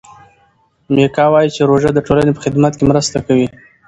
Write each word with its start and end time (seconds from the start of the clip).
میکا 0.93 1.25
وايي 1.31 1.49
چې 1.55 1.61
روژه 1.69 1.89
د 1.93 1.99
ټولنې 2.07 2.31
په 2.33 2.41
خدمت 2.45 2.73
کې 2.77 2.83
مرسته 2.91 3.17
کوي. 3.27 3.47